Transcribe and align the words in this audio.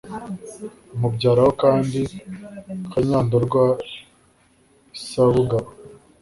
Amubyaraho 0.93 1.51
kandi 1.63 1.99
Kanyandorwa 2.91 3.63
I 4.97 4.99
Sabugabo 5.07 5.69